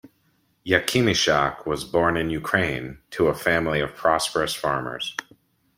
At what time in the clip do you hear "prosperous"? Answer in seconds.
3.95-4.55